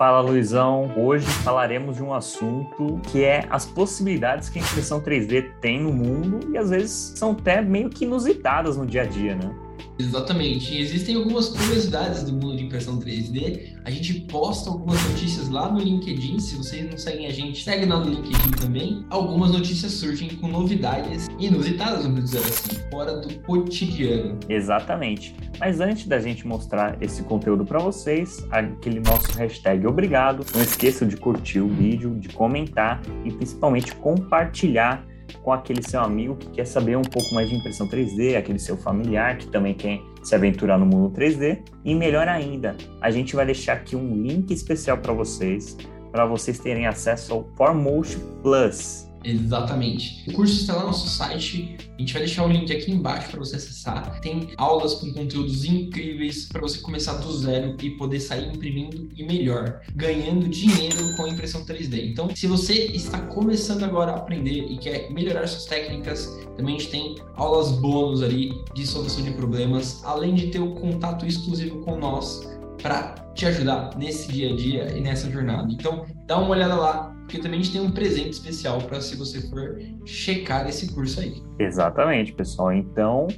Fala 0.00 0.22
Luizão, 0.22 0.90
hoje 0.96 1.26
falaremos 1.26 1.96
de 1.96 2.02
um 2.02 2.14
assunto 2.14 2.98
que 3.02 3.22
é 3.22 3.44
as 3.50 3.66
possibilidades 3.66 4.48
que 4.48 4.58
a 4.58 4.62
impressão 4.62 4.98
3D 4.98 5.50
tem 5.60 5.78
no 5.78 5.92
mundo 5.92 6.40
e 6.50 6.56
às 6.56 6.70
vezes 6.70 7.12
são 7.16 7.32
até 7.32 7.60
meio 7.60 7.90
que 7.90 8.06
inusitadas 8.06 8.78
no 8.78 8.86
dia 8.86 9.02
a 9.02 9.04
dia, 9.04 9.34
né? 9.34 9.54
Exatamente. 10.00 10.74
E 10.74 10.80
existem 10.80 11.16
algumas 11.16 11.48
curiosidades 11.48 12.22
do 12.24 12.32
mundo 12.32 12.56
de 12.56 12.64
impressão 12.64 12.98
3D. 12.98 13.74
A 13.84 13.90
gente 13.90 14.14
posta 14.22 14.70
algumas 14.70 15.02
notícias 15.10 15.48
lá 15.48 15.70
no 15.70 15.78
LinkedIn. 15.78 16.38
Se 16.38 16.56
vocês 16.56 16.90
não 16.90 16.96
seguem 16.96 17.26
a 17.26 17.30
gente, 17.30 17.62
segue 17.62 17.84
lá 17.84 17.98
no 17.98 18.10
LinkedIn 18.10 18.50
também. 18.52 19.04
Algumas 19.10 19.52
notícias 19.52 19.92
surgem 19.92 20.30
com 20.36 20.48
novidades 20.48 21.28
inusitadas, 21.38 22.04
vamos 22.04 22.24
dizer 22.24 22.38
assim, 22.38 22.76
fora 22.90 23.20
do 23.20 23.34
cotidiano. 23.40 24.38
Exatamente. 24.48 25.34
Mas 25.58 25.80
antes 25.80 26.06
da 26.06 26.18
gente 26.18 26.46
mostrar 26.46 26.96
esse 27.02 27.22
conteúdo 27.22 27.64
para 27.64 27.78
vocês, 27.78 28.44
aquele 28.50 29.00
nosso 29.00 29.30
hashtag 29.32 29.86
obrigado, 29.86 30.44
não 30.54 30.62
esqueçam 30.62 31.06
de 31.06 31.16
curtir 31.16 31.60
o 31.60 31.68
vídeo, 31.68 32.18
de 32.18 32.30
comentar 32.30 33.02
e 33.24 33.30
principalmente 33.30 33.94
compartilhar 33.96 35.06
com 35.38 35.52
aquele 35.52 35.82
seu 35.82 36.00
amigo 36.00 36.36
que 36.36 36.48
quer 36.50 36.64
saber 36.64 36.96
um 36.96 37.02
pouco 37.02 37.34
mais 37.34 37.48
de 37.48 37.56
impressão 37.56 37.88
3D, 37.88 38.36
aquele 38.36 38.58
seu 38.58 38.76
familiar 38.76 39.36
que 39.38 39.46
também 39.48 39.74
quer 39.74 40.00
se 40.22 40.34
aventurar 40.34 40.78
no 40.78 40.86
mundo 40.86 41.10
3D. 41.16 41.62
E 41.84 41.94
melhor 41.94 42.28
ainda, 42.28 42.76
a 43.00 43.10
gente 43.10 43.34
vai 43.34 43.46
deixar 43.46 43.74
aqui 43.74 43.96
um 43.96 44.22
link 44.22 44.50
especial 44.52 44.98
para 44.98 45.12
vocês, 45.12 45.76
para 46.12 46.26
vocês 46.26 46.58
terem 46.58 46.86
acesso 46.86 47.32
ao 47.32 47.48
Formotion 47.56 48.20
Plus. 48.42 49.09
Exatamente. 49.22 50.24
O 50.28 50.32
curso 50.32 50.60
está 50.60 50.74
lá 50.74 50.80
no 50.80 50.86
nosso 50.88 51.08
site. 51.08 51.76
A 51.96 52.00
gente 52.00 52.12
vai 52.12 52.22
deixar 52.22 52.44
o 52.44 52.48
link 52.48 52.72
aqui 52.72 52.90
embaixo 52.90 53.30
para 53.30 53.38
você 53.38 53.56
acessar. 53.56 54.20
Tem 54.20 54.48
aulas 54.56 54.94
com 54.94 55.12
conteúdos 55.12 55.64
incríveis 55.64 56.46
para 56.46 56.60
você 56.60 56.78
começar 56.78 57.14
do 57.14 57.32
zero 57.32 57.76
e 57.82 57.90
poder 57.90 58.20
sair 58.20 58.48
imprimindo 58.48 59.08
e 59.14 59.24
melhor, 59.24 59.80
ganhando 59.94 60.48
dinheiro 60.48 61.16
com 61.16 61.26
impressão 61.26 61.64
3D. 61.64 62.10
Então, 62.10 62.34
se 62.34 62.46
você 62.46 62.86
está 62.86 63.20
começando 63.20 63.84
agora 63.84 64.12
a 64.12 64.16
aprender 64.16 64.66
e 64.70 64.78
quer 64.78 65.10
melhorar 65.10 65.46
suas 65.46 65.66
técnicas, 65.66 66.26
também 66.56 66.76
a 66.76 66.78
gente 66.78 66.90
tem 66.90 67.14
aulas 67.34 67.72
bônus 67.72 68.22
ali 68.22 68.52
de 68.74 68.86
solução 68.86 69.22
de 69.22 69.32
problemas, 69.32 70.02
além 70.04 70.34
de 70.34 70.48
ter 70.48 70.60
o 70.60 70.74
contato 70.74 71.26
exclusivo 71.26 71.80
com 71.80 71.98
nós 71.98 72.48
para 72.82 73.14
te 73.34 73.46
ajudar 73.46 73.96
nesse 73.96 74.32
dia 74.32 74.52
a 74.52 74.56
dia 74.56 74.96
e 74.96 75.00
nessa 75.00 75.30
jornada. 75.30 75.72
Então, 75.72 76.04
dá 76.26 76.38
uma 76.38 76.50
olhada 76.50 76.74
lá, 76.74 77.14
porque 77.30 77.38
também 77.38 77.60
a 77.60 77.62
gente 77.62 77.72
tem 77.72 77.80
um 77.80 77.92
presente 77.92 78.30
especial 78.30 78.78
para 78.82 79.00
se 79.00 79.14
você 79.16 79.40
for 79.48 79.78
checar 80.04 80.68
esse 80.68 80.92
curso 80.92 81.20
aí. 81.20 81.40
Exatamente, 81.60 82.32
pessoal. 82.32 82.72
Então, 82.72 83.28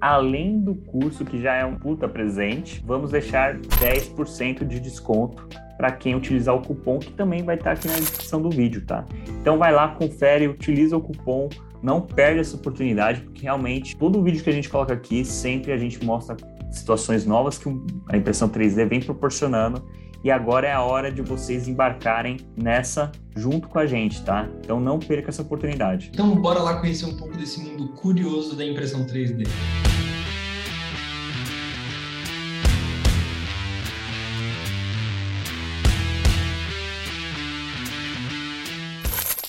além 0.00 0.58
do 0.58 0.74
curso 0.74 1.22
que 1.22 1.38
já 1.38 1.54
é 1.56 1.64
um 1.64 1.76
puta 1.76 2.08
presente, 2.08 2.82
vamos 2.86 3.10
deixar 3.10 3.58
10% 3.58 4.66
de 4.66 4.80
desconto 4.80 5.46
para 5.76 5.92
quem 5.92 6.14
utilizar 6.14 6.54
o 6.54 6.62
cupom 6.62 6.98
que 6.98 7.12
também 7.12 7.42
vai 7.42 7.56
estar 7.56 7.72
aqui 7.72 7.88
na 7.88 7.96
descrição 7.96 8.40
do 8.40 8.48
vídeo, 8.48 8.86
tá? 8.86 9.04
Então 9.42 9.58
vai 9.58 9.70
lá, 9.70 9.88
confere, 9.88 10.48
utiliza 10.48 10.96
o 10.96 11.00
cupom, 11.02 11.50
não 11.82 12.00
perde 12.00 12.40
essa 12.40 12.56
oportunidade, 12.56 13.20
porque 13.20 13.42
realmente 13.42 13.94
todo 13.98 14.22
vídeo 14.22 14.42
que 14.42 14.48
a 14.48 14.52
gente 14.52 14.70
coloca 14.70 14.94
aqui, 14.94 15.26
sempre 15.26 15.72
a 15.72 15.76
gente 15.76 16.02
mostra 16.02 16.36
situações 16.70 17.26
novas 17.26 17.58
que 17.58 17.68
a 18.08 18.16
impressão 18.16 18.48
3D 18.48 18.88
vem 18.88 19.00
proporcionando 19.00 19.84
e 20.24 20.30
agora 20.30 20.68
é 20.68 20.72
a 20.72 20.82
hora 20.82 21.10
de 21.10 21.20
vocês 21.20 21.66
embarcarem 21.66 22.38
nessa 22.56 23.10
junto 23.34 23.68
com 23.68 23.78
a 23.78 23.86
gente, 23.86 24.22
tá? 24.22 24.48
Então 24.60 24.78
não 24.80 24.98
perca 24.98 25.30
essa 25.30 25.42
oportunidade. 25.42 26.10
Então 26.12 26.34
bora 26.36 26.60
lá 26.60 26.78
conhecer 26.78 27.06
um 27.06 27.16
pouco 27.16 27.36
desse 27.36 27.60
mundo 27.60 27.88
curioso 27.88 28.56
da 28.56 28.64
impressão 28.64 29.04
3D. 29.04 29.46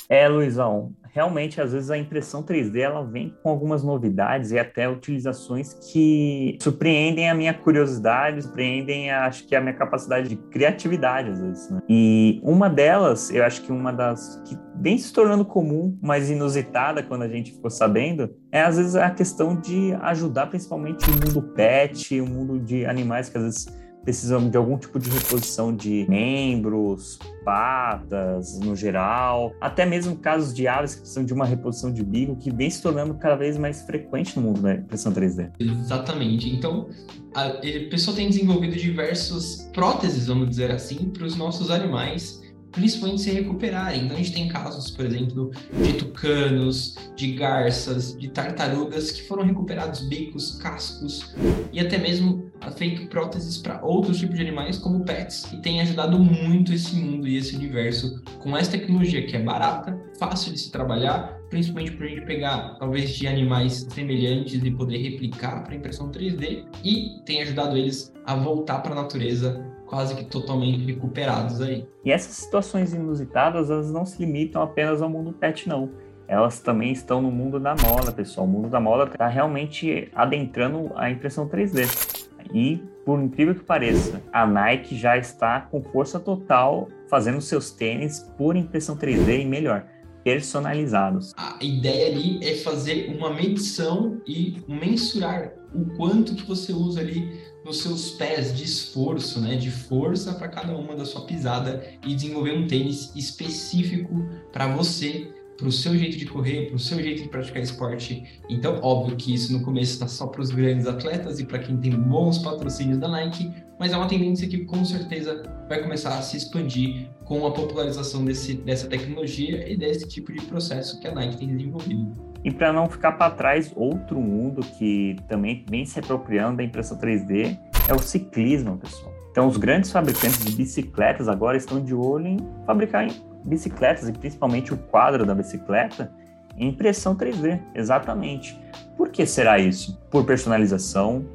É, 0.10 0.28
Luizão, 0.28 0.94
realmente, 1.14 1.62
às 1.62 1.72
vezes, 1.72 1.92
a 1.92 1.98
impressão 1.98 2.42
3D 2.42 2.80
ela 2.80 3.06
vem 3.06 3.34
com 3.44 3.50
algumas 3.50 3.84
novidades 3.84 4.52
e 4.52 4.58
até 4.58 4.90
utilizações 4.90 5.74
que 5.76 6.58
surpreendem 6.60 7.30
a 7.30 7.36
minha 7.36 7.54
curiosidade, 7.54 8.42
surpreendem, 8.42 9.12
acho 9.12 9.48
que, 9.48 9.56
a 9.56 9.62
minha 9.62 9.76
capacidade 9.76 10.28
de 10.28 10.36
criatividade, 10.36 11.30
às 11.30 11.40
vezes. 11.40 11.70
Né? 11.70 11.82
E 11.88 12.42
uma 12.44 12.68
delas, 12.68 13.30
eu 13.30 13.44
acho 13.44 13.62
que 13.62 13.72
uma 13.72 13.94
das 13.94 14.42
que 14.48 14.58
vem 14.82 14.98
se 14.98 15.14
tornando 15.14 15.46
comum, 15.46 15.98
mas 16.02 16.32
inusitada 16.32 17.04
quando 17.04 17.22
a 17.22 17.28
gente 17.28 17.54
ficou 17.54 17.70
sabendo, 17.70 18.36
é 18.52 18.62
às 18.62 18.78
vezes 18.78 18.96
a 18.96 19.12
questão 19.12 19.56
de 19.56 19.94
ajudar 20.02 20.48
principalmente 20.48 21.06
o 21.10 21.14
mundo 21.14 21.42
pet, 21.54 22.20
o 22.20 22.26
mundo 22.26 22.60
de 22.60 22.86
animais 22.86 23.30
que 23.30 23.38
às 23.38 23.44
vezes 23.44 23.83
precisam 24.04 24.50
de 24.50 24.58
algum 24.58 24.78
tipo 24.78 25.00
de 25.00 25.10
reposição 25.10 25.76
de 25.76 26.06
membros, 26.10 27.18
patas 27.44 28.60
no 28.60 28.76
geral, 28.76 29.54
até 29.60 29.86
mesmo 29.86 30.16
casos 30.16 30.54
de 30.54 30.68
aves 30.68 30.96
que 30.96 31.02
precisam 31.02 31.26
de 31.26 31.34
uma 31.34 31.46
reposição 31.46 31.92
de 31.92 32.04
bico, 32.04 32.36
que 32.36 32.52
vem 32.52 32.70
se 32.70 32.82
tornando 32.82 33.14
cada 33.16 33.36
vez 33.36 33.58
mais 33.58 33.82
frequente 33.82 34.36
no 34.38 34.44
mundo 34.44 34.62
da 34.62 34.76
impressão 34.76 35.12
3D. 35.12 35.52
Exatamente. 35.60 36.50
Então, 36.50 36.90
a 37.34 37.50
pessoa 37.90 38.16
tem 38.16 38.28
desenvolvido 38.30 38.76
diversas 38.76 39.70
próteses, 39.74 40.28
vamos 40.28 40.50
dizer 40.50 40.72
assim, 40.72 41.10
para 41.10 41.26
os 41.26 41.36
nossos 41.36 41.72
animais 41.72 42.42
principalmente 42.74 43.22
se 43.22 43.32
recuperarem. 43.32 44.04
Então 44.04 44.18
a 44.18 44.20
gente 44.20 44.34
tem 44.34 44.48
casos, 44.48 44.92
por 44.92 45.06
exemplo, 45.06 45.52
de 45.82 45.94
tucanos, 45.94 46.96
de 47.16 47.32
garças, 47.34 48.18
de 48.18 48.28
tartarugas 48.28 49.12
que 49.12 49.24
foram 49.24 49.44
recuperados 49.44 50.02
bicos, 50.02 50.58
cascos 50.58 51.34
e 51.72 51.80
até 51.80 51.98
mesmo 51.98 52.52
feito 52.76 53.08
próteses 53.08 53.58
para 53.58 53.84
outros 53.84 54.20
tipos 54.20 54.36
de 54.36 54.42
animais 54.42 54.78
como 54.78 55.04
pets 55.04 55.52
e 55.54 55.58
tem 55.58 55.82
ajudado 55.82 56.18
muito 56.18 56.74
esse 56.74 56.96
mundo 56.96 57.28
e 57.28 57.38
esse 57.38 57.56
universo 57.56 58.22
com 58.40 58.56
essa 58.56 58.72
tecnologia 58.72 59.26
que 59.26 59.36
é 59.36 59.40
barata, 59.40 60.00
fácil 60.18 60.54
de 60.54 60.60
se 60.60 60.72
trabalhar, 60.72 61.38
principalmente 61.50 61.92
para 61.92 62.06
a 62.06 62.10
gente 62.10 62.26
pegar 62.26 62.78
talvez 62.80 63.12
de 63.12 63.28
animais 63.28 63.86
semelhantes 63.90 64.64
e 64.64 64.72
poder 64.72 64.98
replicar 64.98 65.64
para 65.64 65.76
impressão 65.76 66.10
3D 66.10 66.66
e 66.84 67.22
tem 67.26 67.42
ajudado 67.42 67.78
eles 67.78 68.14
a 68.26 68.36
voltar 68.36 68.80
para 68.80 68.94
a 68.94 68.96
natureza 68.96 69.73
quase 69.88 70.16
que 70.16 70.26
totalmente 70.26 70.86
recuperados 70.86 71.62
aí. 71.62 71.88
E 72.04 72.12
essas 72.12 72.36
situações 72.36 72.94
inusitadas, 72.94 73.70
elas 73.70 73.92
não 73.92 74.06
se 74.06 74.24
limitam 74.24 74.62
apenas 74.62 75.02
ao 75.02 75.10
mundo 75.10 75.34
pet, 75.34 75.68
não. 75.68 75.90
Elas 76.28 76.60
também 76.60 76.92
estão 76.92 77.22
no 77.22 77.30
mundo 77.30 77.60
da 77.60 77.76
moda, 77.76 78.12
pessoal. 78.12 78.48
O 78.48 78.50
mundo 78.50 78.70
da 78.70 78.80
moda 78.80 79.12
está 79.12 79.28
realmente 79.28 80.10
adentrando 80.16 80.92
a 80.96 81.12
impressão 81.12 81.48
3D. 81.48 82.24
E, 82.54 82.78
por 83.06 83.22
incrível 83.22 83.56
que 83.56 83.64
pareça, 83.64 84.22
a 84.32 84.46
Nike 84.46 84.96
já 84.96 85.18
está 85.18 85.62
com 85.62 85.82
força 85.82 86.20
total 86.20 86.88
fazendo 87.10 87.42
seus 87.42 87.72
tênis 87.72 88.20
por 88.38 88.56
impressão 88.56 88.96
3D 88.96 89.42
e 89.42 89.46
melhor, 89.46 89.86
personalizados. 90.24 91.34
A 91.38 91.58
ideia 91.62 92.12
ali 92.12 92.40
é 92.42 92.56
fazer 92.56 93.14
uma 93.16 93.34
medição 93.34 94.22
e 94.28 94.58
mensurar 94.68 95.54
o 95.74 95.86
quanto 95.98 96.36
que 96.36 96.46
você 96.46 96.72
usa 96.72 97.02
ali 97.02 97.42
nos 97.66 97.82
seus 97.82 98.12
pés 98.12 98.56
de 98.56 98.64
esforço, 98.64 99.40
né, 99.40 99.56
de 99.56 99.72
força 99.72 100.34
para 100.34 100.48
cada 100.48 100.76
uma 100.76 100.96
da 100.96 101.06
sua 101.06 101.26
pisada 101.26 101.84
e 102.06 102.14
desenvolver 102.14 102.54
um 102.58 102.68
tênis 102.68 103.12
específico 103.16 104.26
para 104.52 104.68
você, 104.68 105.32
para 105.58 105.68
o 105.68 105.72
seu 105.72 105.96
jeito 105.98 106.18
de 106.18 106.26
correr, 106.26 106.68
para 106.68 106.76
o 106.76 106.80
seu 106.80 107.02
jeito 107.02 107.24
de 107.24 107.30
praticar 107.30 107.62
esporte. 107.62 108.42
Então, 108.50 108.80
óbvio 108.82 109.16
que 109.16 109.34
isso 109.34 109.54
no 109.54 109.62
começo 109.62 109.94
está 109.94 110.08
só 110.08 110.28
para 110.28 110.42
os 110.42 110.52
grandes 110.52 110.88
atletas 110.88 111.40
e 111.40 111.46
para 111.46 111.60
quem 111.60 111.78
tem 111.78 111.92
bons 111.92 112.40
patrocínios 112.40 112.98
da 112.98 113.08
Nike, 113.08 113.52
mas 113.84 113.92
é 113.92 113.98
uma 113.98 114.08
tendência 114.08 114.48
que 114.48 114.60
com 114.60 114.86
certeza 114.86 115.44
vai 115.68 115.82
começar 115.82 116.18
a 116.18 116.22
se 116.22 116.38
expandir 116.38 117.10
com 117.26 117.46
a 117.46 117.52
popularização 117.52 118.24
desse, 118.24 118.54
dessa 118.54 118.88
tecnologia 118.88 119.70
e 119.70 119.76
desse 119.76 120.08
tipo 120.08 120.32
de 120.32 120.42
processo 120.46 121.02
que 121.02 121.08
a 121.10 121.14
Nike 121.14 121.36
tem 121.36 121.50
desenvolvido. 121.50 122.16
E 122.46 122.50
para 122.50 122.72
não 122.72 122.88
ficar 122.90 123.12
para 123.12 123.32
trás, 123.32 123.74
outro 123.76 124.22
mundo 124.22 124.62
que 124.78 125.18
também 125.28 125.66
vem 125.70 125.86
se 125.86 126.00
apropriando 126.00 126.56
da 126.56 126.64
impressão 126.64 126.98
3D 126.98 127.60
é 127.90 127.94
o 127.94 128.00
ciclismo, 128.00 128.78
pessoal. 128.78 129.14
Então, 129.30 129.50
os 129.50 129.58
grandes 129.58 129.92
fabricantes 129.92 130.46
de 130.46 130.56
bicicletas 130.56 131.28
agora 131.28 131.58
estão 131.58 131.84
de 131.84 131.94
olho 131.94 132.28
em 132.28 132.38
fabricar 132.66 133.06
bicicletas 133.44 134.08
e 134.08 134.14
principalmente 134.14 134.74
o 134.74 134.78
quadro 134.78 135.26
da 135.26 135.36
bicicleta 135.36 136.10
em 136.56 136.70
impressão 136.70 137.18
3D, 137.18 137.60
exatamente. 137.76 138.58
Por 138.96 139.10
que 139.10 139.26
será 139.26 139.60
isso? 139.60 140.02
Por 140.10 140.24
personalização, 140.24 141.26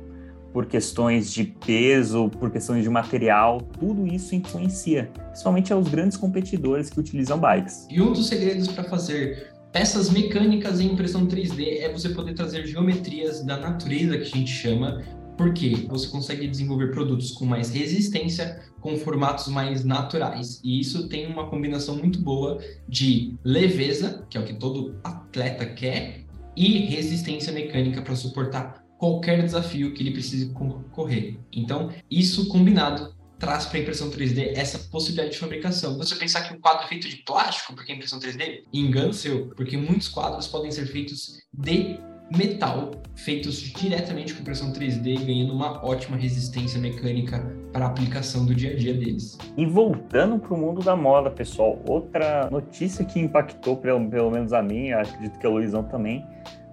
por 0.53 0.67
questões 0.67 1.33
de 1.33 1.45
peso, 1.45 2.29
por 2.31 2.51
questões 2.51 2.83
de 2.83 2.91
material, 2.91 3.61
tudo 3.61 4.07
isso 4.07 4.35
influencia, 4.35 5.11
principalmente 5.29 5.73
aos 5.73 5.89
grandes 5.89 6.17
competidores 6.17 6.91
que 6.91 6.99
utilizam 6.99 7.39
bikes. 7.39 7.87
E 7.91 8.01
um 8.01 8.13
dos 8.13 8.27
segredos 8.29 8.69
para 8.69 8.85
fazer 8.85 9.53
Peças 9.73 10.09
mecânicas 10.09 10.81
em 10.81 10.93
impressão 10.93 11.27
3D 11.27 11.81
é 11.81 11.93
você 11.93 12.09
poder 12.09 12.33
trazer 12.33 12.67
geometrias 12.67 13.45
da 13.45 13.59
natureza, 13.59 14.17
que 14.17 14.23
a 14.23 14.25
gente 14.25 14.51
chama, 14.51 15.05
porque 15.37 15.87
você 15.89 16.09
consegue 16.09 16.49
desenvolver 16.49 16.91
produtos 16.91 17.33
com 17.33 17.45
mais 17.45 17.71
resistência, 17.71 18.63
com 18.81 18.97
formatos 18.97 19.47
mais 19.49 19.85
naturais. 19.85 20.59
E 20.65 20.81
isso 20.81 21.07
tem 21.09 21.27
uma 21.27 21.51
combinação 21.51 21.97
muito 21.97 22.19
boa 22.19 22.59
de 22.89 23.37
leveza, 23.45 24.27
que 24.31 24.39
é 24.39 24.41
o 24.41 24.45
que 24.45 24.55
todo 24.55 24.99
atleta 25.05 25.67
quer, 25.67 26.25
e 26.57 26.87
resistência 26.87 27.53
mecânica 27.53 28.01
para 28.01 28.17
suportar 28.17 28.88
qualquer 28.99 29.43
desafio 29.43 29.95
que 29.95 30.03
ele 30.03 30.11
precise 30.11 30.53
correr. 30.93 31.39
Então, 31.53 31.91
isso 32.11 32.49
combinado 32.49 33.17
traz 33.39 33.67
para 33.67 33.79
a 33.79 33.81
impressão 33.81 34.11
3D 34.11 34.53
essa 34.57 34.79
possibilidade 34.91 35.31
de 35.31 35.39
fabricação. 35.39 35.97
Você 35.97 36.17
pensar 36.17 36.43
que 36.43 36.53
um 36.53 36.61
quadro 36.61 36.85
é 36.85 36.89
feito 36.89 37.09
de 37.09 37.19
plástico, 37.19 37.73
porque 37.73 37.93
é 37.93 37.95
impressão 37.95 38.19
3D, 38.19 38.65
engano 38.73 39.13
seu, 39.15 39.47
porque 39.55 39.77
muitos 39.77 40.09
quadros 40.09 40.49
podem 40.49 40.73
ser 40.73 40.87
feitos 40.87 41.41
de 41.55 42.01
metal, 42.37 42.91
feitos 43.15 43.57
diretamente 43.57 44.35
com 44.35 44.41
impressão 44.41 44.73
3D, 44.73 45.25
ganhando 45.25 45.55
uma 45.55 45.83
ótima 45.85 46.17
resistência 46.17 46.81
mecânica 46.81 47.39
para 47.73 47.87
a 47.87 47.89
aplicação 47.89 48.45
do 48.45 48.55
dia 48.55 48.73
a 48.73 48.77
dia 48.77 48.93
deles. 48.93 49.39
E 49.57 49.65
voltando 49.65 50.39
para 50.39 50.53
o 50.53 50.59
mundo 50.59 50.83
da 50.83 50.97
moda, 50.97 51.31
pessoal, 51.31 51.81
outra 51.89 52.51
notícia 52.51 53.05
que 53.05 53.21
impactou 53.21 53.77
pelo, 53.77 54.11
pelo 54.11 54.31
menos 54.31 54.53
a 54.53 54.61
mim, 54.61 54.91
acredito 54.91 55.39
que 55.39 55.47
a 55.47 55.51
Luizão 55.51 55.85
também, 55.85 56.27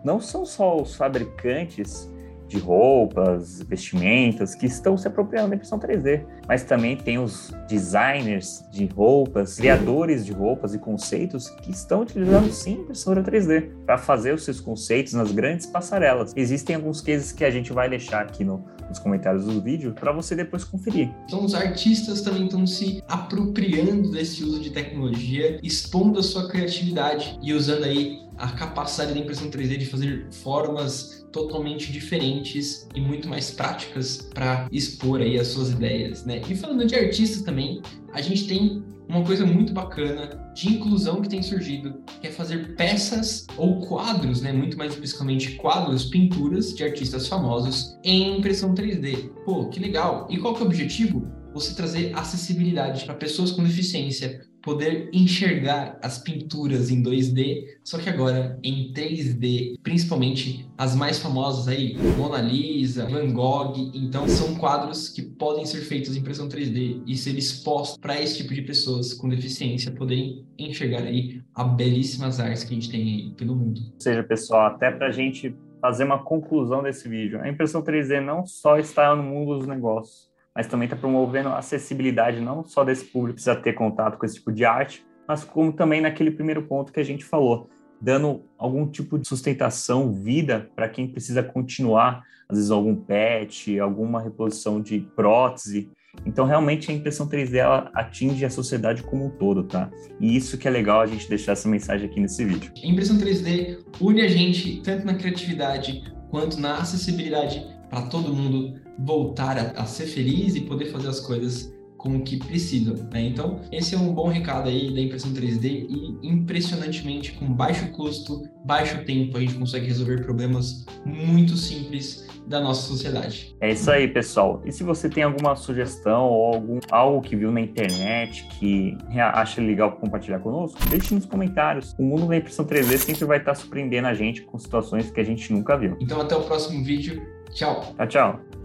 não 0.04 0.20
são 0.20 0.46
só 0.46 0.82
os 0.82 0.96
fabricantes 0.96 2.10
de 2.48 2.58
roupas, 2.58 3.62
vestimentas, 3.64 4.56
que 4.56 4.66
estão 4.66 4.98
se 4.98 5.08
apropriando 5.08 5.50
da 5.50 5.56
impressão 5.56 5.80
3D. 5.80 6.26
Mas 6.48 6.64
também 6.64 6.96
tem 6.96 7.18
os 7.18 7.54
designers 7.68 8.64
de 8.72 8.86
roupas, 8.86 9.56
criadores 9.56 10.26
de 10.26 10.32
roupas 10.32 10.74
e 10.74 10.80
conceitos 10.80 11.50
que 11.50 11.72
estão 11.72 12.02
utilizando 12.02 12.52
sim 12.52 12.74
impressora 12.74 13.24
3D 13.24 13.70
para 13.86 13.98
fazer 13.98 14.34
os 14.34 14.44
seus 14.44 14.60
conceitos 14.60 15.14
nas 15.14 15.32
grandes 15.32 15.66
passarelas. 15.66 16.34
Existem 16.36 16.76
alguns 16.76 17.02
cases 17.02 17.32
que 17.32 17.44
a 17.44 17.52
gente 17.52 17.74
vai 17.74 17.90
deixar 17.90 18.22
aqui 18.22 18.44
no, 18.44 18.64
nos 18.88 19.00
comentários 19.00 19.46
do 19.46 19.62
vídeo 19.62 19.94
para 19.94 20.12
você 20.12 20.36
depois 20.36 20.64
conferir. 20.64 21.12
Então 21.26 21.44
os 21.44 21.56
artistas 21.56 22.22
também 22.22 22.46
estão 22.46 22.66
se 22.68 23.04
apropriando 23.08 24.12
desse 24.12 24.44
uso 24.44 24.60
de 24.60 24.70
tecnologia, 24.70 25.60
expondo 25.64 26.20
a 26.20 26.24
sua 26.24 26.48
criatividade 26.48 27.40
e 27.42 27.54
usando 27.54 27.84
aí 27.84 28.20
a 28.38 28.50
capacidade 28.50 29.14
da 29.14 29.20
impressão 29.20 29.50
3D 29.50 29.78
de 29.78 29.86
fazer 29.86 30.28
formas 30.32 31.25
totalmente 31.36 31.92
diferentes 31.92 32.88
e 32.96 33.02
muito 33.02 33.28
mais 33.28 33.52
práticas 33.52 34.30
para 34.34 34.70
expor 34.72 35.20
aí 35.20 35.38
as 35.38 35.48
suas 35.48 35.72
ideias, 35.72 36.24
né? 36.24 36.42
E 36.50 36.56
falando 36.56 36.86
de 36.86 36.96
artistas 36.96 37.42
também, 37.42 37.82
a 38.14 38.22
gente 38.22 38.48
tem 38.48 38.82
uma 39.10 39.22
coisa 39.22 39.46
muito 39.46 39.74
bacana 39.74 40.50
de 40.56 40.70
inclusão 40.70 41.22
que 41.22 41.28
tem 41.28 41.44
surgido, 41.44 42.02
que 42.22 42.28
é 42.28 42.32
fazer 42.32 42.76
peças 42.78 43.46
ou 43.58 43.82
quadros, 43.82 44.42
né, 44.42 44.54
muito 44.54 44.78
mais 44.78 44.94
especificamente 44.94 45.56
quadros, 45.56 46.06
pinturas 46.06 46.74
de 46.74 46.84
artistas 46.86 47.28
famosos 47.28 47.98
em 48.02 48.38
impressão 48.38 48.74
3D. 48.74 49.30
Pô, 49.44 49.68
que 49.68 49.80
legal. 49.80 50.28
E 50.30 50.38
qual 50.38 50.54
que 50.54 50.62
é 50.62 50.64
o 50.64 50.68
objetivo? 50.68 51.28
Você 51.54 51.76
trazer 51.76 52.18
acessibilidade 52.18 53.04
para 53.04 53.14
pessoas 53.14 53.52
com 53.52 53.62
deficiência, 53.62 54.42
poder 54.66 55.10
enxergar 55.14 56.00
as 56.02 56.18
pinturas 56.18 56.90
em 56.90 57.04
2D, 57.04 57.78
só 57.84 58.00
que 58.00 58.10
agora 58.10 58.58
em 58.64 58.92
3D, 58.92 59.78
principalmente 59.84 60.68
as 60.76 60.96
mais 60.96 61.20
famosas 61.20 61.68
aí, 61.68 61.96
Mona 62.18 62.42
Lisa, 62.42 63.06
Van 63.06 63.32
Gogh, 63.32 63.92
então 63.94 64.28
são 64.28 64.56
quadros 64.56 65.08
que 65.08 65.22
podem 65.22 65.66
ser 65.66 65.82
feitos 65.82 66.18
em 66.18 66.20
impressão 66.20 66.50
3D 66.50 67.04
e 67.06 67.16
ser 67.16 67.38
expostos 67.38 68.00
para 68.00 68.20
esse 68.20 68.38
tipo 68.38 68.56
de 68.56 68.64
pessoas 68.64 69.14
com 69.14 69.30
deficiência 69.30 69.92
poderem 69.92 70.44
enxergar 70.58 71.04
aí 71.04 71.44
as 71.54 71.76
belíssimas 71.76 72.40
artes 72.40 72.64
que 72.64 72.72
a 72.72 72.76
gente 72.76 72.90
tem 72.90 73.02
aí 73.02 73.34
pelo 73.36 73.56
mundo. 73.56 73.80
Ou 73.94 74.02
seja, 74.02 74.24
pessoal, 74.24 74.66
até 74.66 74.90
para 74.90 75.08
a 75.08 75.12
gente 75.12 75.56
fazer 75.80 76.06
uma 76.06 76.24
conclusão 76.24 76.82
desse 76.82 77.08
vídeo, 77.08 77.40
a 77.40 77.48
impressão 77.48 77.84
3D 77.84 78.20
não 78.20 78.44
só 78.44 78.80
está 78.80 79.16
no 79.16 79.22
mundo 79.22 79.60
dos 79.60 79.68
negócios, 79.68 80.28
mas 80.56 80.68
também 80.68 80.86
está 80.86 80.96
promovendo 80.96 81.50
a 81.50 81.58
acessibilidade 81.58 82.40
não 82.40 82.64
só 82.64 82.86
desse 82.86 83.06
público 83.06 83.36
precisa 83.36 83.56
ter 83.56 83.74
contato 83.74 84.18
com 84.18 84.26
esse 84.26 84.36
tipo 84.36 84.54
de 84.54 84.64
arte, 84.64 85.06
mas 85.28 85.44
como 85.44 85.74
também 85.74 86.00
naquele 86.00 86.32
primeiro 86.32 86.64
ponto 86.64 86.94
que 86.94 87.00
a 87.00 87.04
gente 87.04 87.26
falou, 87.26 87.70
dando 88.00 88.44
algum 88.58 88.88
tipo 88.88 89.18
de 89.18 89.28
sustentação, 89.28 90.14
vida 90.14 90.70
para 90.76 90.88
quem 90.88 91.08
precisa 91.08 91.44
continuar, 91.44 92.24
às 92.48 92.58
vezes 92.58 92.72
algum 92.72 92.96
pet, 92.96 93.78
alguma 93.80 94.22
reposição 94.22 94.82
de 94.82 95.00
prótese. 95.16 95.92
Então, 96.26 96.46
realmente, 96.46 96.90
a 96.90 96.94
impressão 96.94 97.28
3D 97.28 97.56
ela 97.56 97.90
atinge 97.94 98.46
a 98.46 98.50
sociedade 98.50 99.04
como 99.04 99.26
um 99.26 99.30
todo, 99.30 99.64
tá? 99.64 99.90
E 100.20 100.38
isso 100.38 100.58
que 100.58 100.68
é 100.68 100.72
legal 100.72 101.02
a 101.02 101.06
gente 101.06 101.28
deixar 101.28 101.54
essa 101.54 101.68
mensagem 101.68 102.08
aqui 102.08 102.20
nesse 102.20 102.46
vídeo. 102.46 102.72
A 102.82 102.88
impressão 102.88 103.18
3D 103.18 103.80
une 104.00 104.22
a 104.22 104.28
gente 104.28 104.82
tanto 104.82 105.06
na 105.06 105.16
criatividade 105.16 106.04
quanto 106.30 106.58
na 106.60 106.78
acessibilidade 106.78 107.66
para 107.90 108.04
todo 108.04 108.34
mundo 108.34 108.85
voltar 109.00 109.58
a, 109.58 109.82
a, 109.82 109.86
ser 109.86 110.06
feliz 110.06 110.56
e 110.56 110.62
poder 110.62 110.86
fazer 110.86 111.08
as 111.08 111.20
coisas 111.20 111.74
como 111.98 112.22
que 112.22 112.38
precisam. 112.38 112.96
Né? 113.12 113.28
Então, 113.28 113.60
esse 113.72 113.96
é 113.96 113.98
um 113.98 114.14
bom 114.14 114.28
recado 114.28 114.70
aí 114.70 114.94
da 114.94 115.02
impressão 115.02 115.32
3D 115.32 115.88
e 115.90 116.28
impressionantemente 116.28 117.34
com 117.34 117.52
baixo 117.52 117.88
custo, 117.92 118.44
baixo 118.64 119.04
tempo, 119.06 119.38
a 119.38 119.40
gente 119.40 119.56
consegue 119.56 119.88
resolver 119.88 120.24
problemas 120.24 120.86
muito 121.04 121.58
simples 121.58 122.26
da 122.48 122.60
nossa 122.60 122.88
sociedade. 122.88 123.56
É 123.60 123.72
isso 123.72 123.90
aí, 123.90 124.08
pessoal. 124.08 124.62
E 124.66 124.72
se 124.72 124.84
você 124.84 125.10
tem 125.10 125.24
alguma 125.24 125.56
sugestão 125.56 126.26
ou 126.26 126.54
algum, 126.54 126.80
algo 126.92 127.22
que 127.22 127.36
viu 127.36 127.52
na 127.52 127.62
internet 127.62 128.48
que 128.60 128.96
acha 129.18 129.62
legal 129.62 129.94
compartilhar 129.94 130.40
conosco, 130.40 130.78
deixe 130.90 131.14
nos 131.14 131.26
comentários. 131.26 131.96
O 131.98 132.04
mundo 132.04 132.28
da 132.28 132.38
impressão 132.38 132.66
3D 132.66 132.98
sempre 132.98 133.26
vai 133.26 133.40
estar 133.40 133.56
surpreendendo 133.56 134.08
a 134.08 134.14
gente 134.14 134.42
com 134.44 134.58
situações 134.58 135.10
que 135.10 135.20
a 135.20 135.24
gente 135.24 135.52
nunca 135.52 135.78
viu. 135.78 135.98
Então, 136.00 136.22
até 136.22 136.36
o 136.36 136.44
próximo 136.44 136.84
vídeo. 136.84 137.26
Tchau. 137.52 137.94
Tchau, 137.98 138.08
tchau. 138.08 138.65